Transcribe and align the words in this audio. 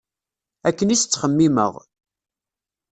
Akken 0.67 0.93
i 0.93 0.97
s-ttxemmimeɣ. 1.01 1.73